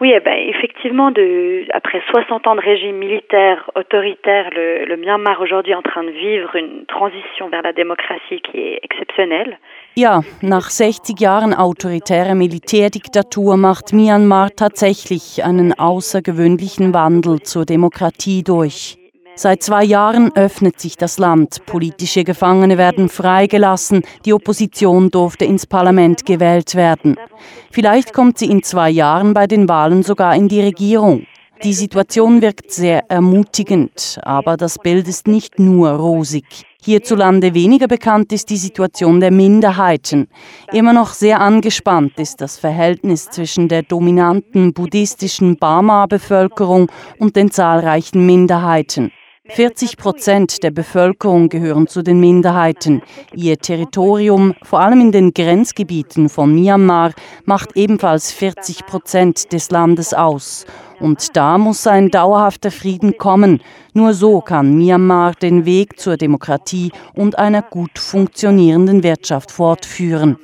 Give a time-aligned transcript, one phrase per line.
[0.00, 1.10] Oui, eh ben, effectivement,
[1.72, 6.10] après 60 ans de régime militaire autoritaire, le, le Myanmar aujourd'hui est en train de
[6.10, 9.58] vivre une transition vers la démocratie qui est exceptionnelle.
[9.96, 18.96] Ja, nach 60 Jahren autoritärer Militärdiktatur macht Myanmar tatsächlich einen außergewöhnlichen Wandel zur Demokratie durch.
[19.38, 21.64] Seit zwei Jahren öffnet sich das Land.
[21.64, 24.02] Politische Gefangene werden freigelassen.
[24.24, 27.14] Die Opposition durfte ins Parlament gewählt werden.
[27.70, 31.24] Vielleicht kommt sie in zwei Jahren bei den Wahlen sogar in die Regierung.
[31.62, 36.44] Die Situation wirkt sehr ermutigend, aber das Bild ist nicht nur rosig.
[36.82, 40.26] Hierzulande weniger bekannt ist die Situation der Minderheiten.
[40.72, 48.26] Immer noch sehr angespannt ist das Verhältnis zwischen der dominanten buddhistischen Burma-Bevölkerung und den zahlreichen
[48.26, 49.12] Minderheiten.
[49.50, 53.02] 40 Prozent der Bevölkerung gehören zu den Minderheiten.
[53.34, 57.12] Ihr Territorium, vor allem in den Grenzgebieten von Myanmar,
[57.44, 60.66] macht ebenfalls 40 Prozent des Landes aus.
[61.00, 63.62] Und da muss ein dauerhafter Frieden kommen.
[63.94, 70.38] Nur so kann Myanmar den Weg zur Demokratie und einer gut funktionierenden Wirtschaft fortführen.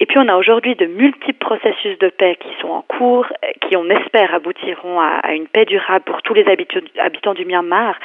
[0.00, 3.26] Et puis on a aujourd'hui de multiples processus de paix qui sont en cours,
[3.62, 6.44] qui on espère aboutiront à, à une paix durable pour tous les
[6.98, 7.96] habitants du Myanmar,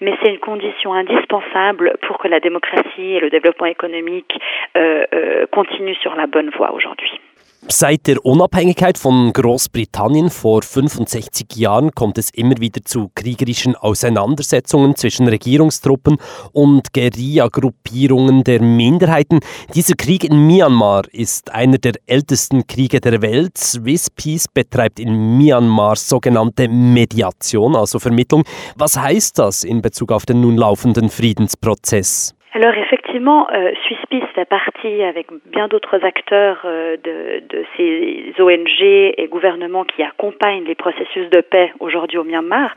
[0.00, 4.40] mais c'est une condition indispensable pour que la démocratie et le développement économique
[4.76, 7.20] euh, euh, continuent sur la bonne voie aujourd'hui.
[7.68, 14.96] Seit der Unabhängigkeit von Großbritannien vor 65 Jahren kommt es immer wieder zu kriegerischen Auseinandersetzungen
[14.96, 16.16] zwischen Regierungstruppen
[16.52, 19.40] und Guerilla-Gruppierungen der Minderheiten.
[19.74, 23.58] Dieser Krieg in Myanmar ist einer der ältesten Kriege der Welt.
[23.58, 28.44] Swiss Peace betreibt in Myanmar sogenannte Mediation, also Vermittlung.
[28.76, 32.34] Was heißt das in Bezug auf den nun laufenden Friedensprozess?
[32.52, 33.70] Alors effectivement, euh,
[34.10, 38.82] Peace fait partie avec bien d'autres acteurs euh, de, de, ces ONG
[39.16, 42.74] et gouvernements qui accompagnent les processus de paix aujourd'hui au Myanmar.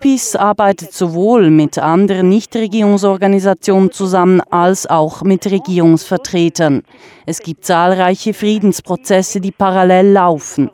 [0.00, 6.82] Peace arbeitet sowohl mit anderen Nichtregierungsorganisationen zusammen als auch mit Regierungsvertretern.
[7.26, 10.70] Es gibt zahlreiche Friedensprozesse, die parallel laufen.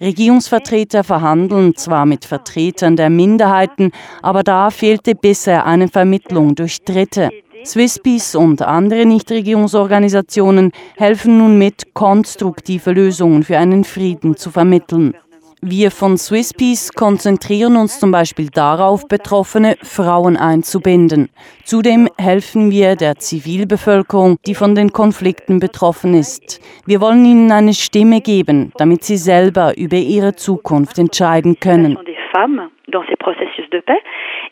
[0.00, 3.90] Regierungsvertreter verhandeln zwar mit Vertretern der Minderheiten,
[4.22, 7.30] aber da fehlte bisher eine Vermittlung durch Dritte.
[7.64, 15.14] Swisspeace und andere Nichtregierungsorganisationen helfen nun mit, konstruktive Lösungen für einen Frieden zu vermitteln.
[15.62, 21.28] Wir von Swisspeace konzentrieren uns zum Beispiel darauf, betroffene Frauen einzubinden.
[21.64, 26.60] Zudem helfen wir der Zivilbevölkerung, die von den Konflikten betroffen ist.
[26.86, 31.98] Wir wollen ihnen eine Stimme geben, damit sie selber über ihre Zukunft entscheiden können.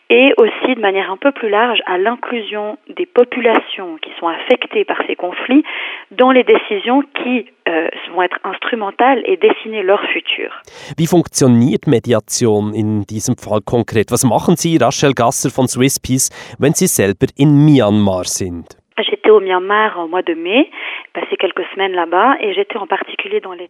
[0.09, 4.83] Et aussi de manière un peu plus large à l'inclusion des populations qui sont affectées
[4.83, 5.63] par ces conflits
[6.11, 10.49] dans les décisions qui äh, vont être instrumentales et dessiner leur futur.
[10.97, 14.11] Wie funktioniert Mediation in diesem Fall konkret?
[14.11, 18.65] Was machen Sie, Rachel Gasser von Swiss Peace, wenn Sie selber in Myanmar sind?
[18.97, 20.69] J'étais au Myanmar au mois de mai,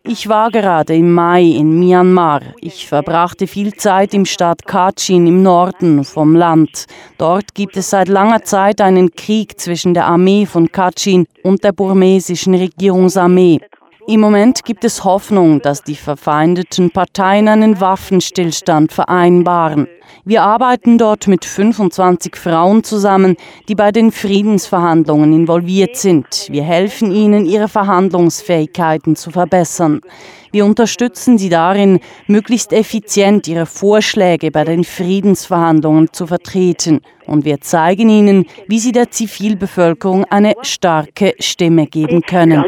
[0.03, 2.41] Ich war gerade im Mai in Myanmar.
[2.61, 6.85] Ich verbrachte viel Zeit im Stadt Kachin im Norden vom Land.
[7.17, 11.71] Dort gibt es seit langer Zeit einen Krieg zwischen der Armee von Kachin und der
[11.71, 13.59] burmesischen Regierungsarmee.
[14.09, 19.87] Im Moment gibt es Hoffnung, dass die verfeindeten Parteien einen Waffenstillstand vereinbaren.
[20.25, 23.35] Wir arbeiten dort mit 25 Frauen zusammen,
[23.67, 26.47] die bei den Friedensverhandlungen involviert sind.
[26.49, 30.01] Wir helfen ihnen, ihre Verhandlungsfähigkeiten zu verbessern.
[30.51, 37.01] Wir unterstützen sie darin, möglichst effizient ihre Vorschläge bei den Friedensverhandlungen zu vertreten.
[37.27, 42.63] Und wir zeigen ihnen, wie sie der Zivilbevölkerung eine starke Stimme geben können.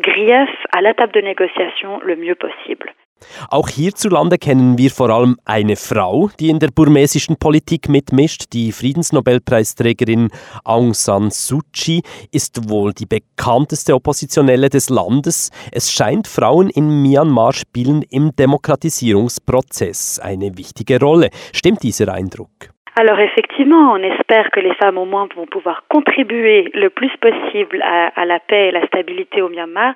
[3.49, 8.45] Auch hierzulande kennen wir vor allem eine Frau, die in der burmesischen Politik mitmischt.
[8.53, 10.29] Die Friedensnobelpreisträgerin
[10.63, 12.01] Aung San Suu Kyi
[12.31, 15.51] ist wohl die bekannteste Oppositionelle des Landes.
[15.71, 21.29] Es scheint, Frauen in Myanmar spielen im Demokratisierungsprozess eine wichtige Rolle.
[21.53, 22.71] Stimmt dieser Eindruck?
[22.95, 27.81] Alors effectivement, on espère que les femmes au moins vont pouvoir contribuer le plus possible
[27.81, 29.93] à, à la paix et la stabilité au Myanmar.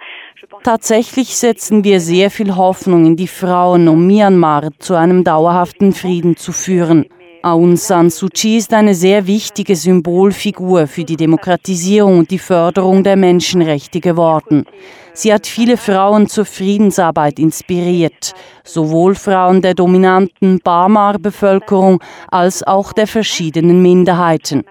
[0.63, 6.37] Tatsächlich setzen wir sehr viel Hoffnung in die Frauen, um Myanmar zu einem dauerhaften Frieden
[6.37, 7.05] zu führen.
[7.45, 13.03] Aung San Suu Kyi ist eine sehr wichtige Symbolfigur für die Demokratisierung und die Förderung
[13.03, 14.65] der Menschenrechte geworden.
[15.13, 18.33] Sie hat viele Frauen zur Friedensarbeit inspiriert,
[18.63, 24.63] sowohl Frauen der dominanten Bamar-Bevölkerung als auch der verschiedenen Minderheiten.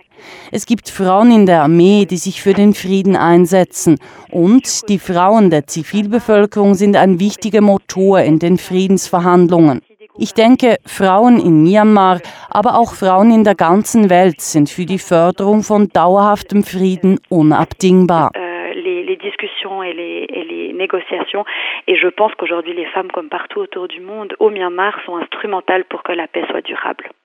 [0.51, 3.99] Es gibt Frauen in der Armee, die sich für den Frieden einsetzen.
[4.33, 9.81] Und die Frauen der Zivilbevölkerung sind ein wichtiger Motor in den Friedensverhandlungen.
[10.17, 15.01] Ich denke, Frauen in Myanmar, aber auch Frauen in der ganzen Welt sind für die
[15.01, 18.31] Förderung von dauerhaftem Frieden unabdingbar.
[24.39, 24.93] Au Myanmar,
[26.63, 27.24] durable.